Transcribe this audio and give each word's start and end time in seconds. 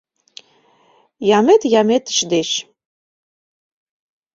—Ямет 1.37 1.61
Яметыч 1.79 2.17
деч. 2.31 2.49